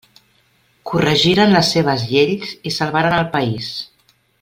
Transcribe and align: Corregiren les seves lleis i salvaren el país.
Corregiren 0.91 1.53
les 1.57 1.69
seves 1.75 2.07
lleis 2.15 2.57
i 2.71 2.75
salvaren 2.79 3.17
el 3.23 3.31
país. 3.39 3.73